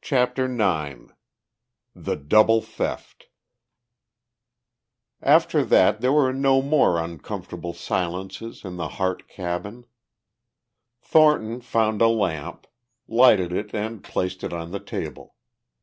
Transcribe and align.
CHAPTER 0.00 0.46
IX 0.46 1.12
THE 1.94 2.16
DOUBLE 2.16 2.62
THEFT 2.62 3.26
After 5.20 5.66
that 5.66 6.00
there 6.00 6.14
were 6.14 6.32
no 6.32 6.62
more 6.62 6.96
uncomfortable 6.96 7.74
silences 7.74 8.64
in 8.64 8.76
the 8.78 8.88
Harte 8.88 9.28
cabin. 9.28 9.84
Thornton 11.02 11.60
found 11.60 12.00
a 12.00 12.08
lamp, 12.08 12.66
lighted 13.06 13.52
it 13.52 13.74
and 13.74 14.02
placed 14.02 14.42
it 14.42 14.54
on 14.54 14.70
the 14.70 14.80
table. 14.80 15.34